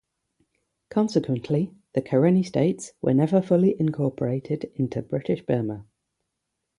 [0.89, 5.85] Consequently, the Karenni States were never fully incorporated into British Burma.